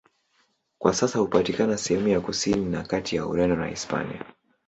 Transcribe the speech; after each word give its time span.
Kwa 0.79 0.93
sasa 0.93 1.19
hupatikana 1.19 1.77
sehemu 1.77 2.07
ya 2.07 2.21
kusini 2.21 2.65
na 2.65 2.83
kati 2.83 3.15
ya 3.15 3.27
Ureno 3.27 3.55
na 3.55 3.67
Hispania. 3.67 4.25